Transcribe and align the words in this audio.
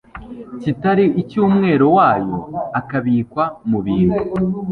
kitari 0.61 1.05
icyumwero 1.21 1.85
wayo 1.97 2.37
akabikwa 2.79 3.43
mu 3.69 3.79
bintu 3.85 4.15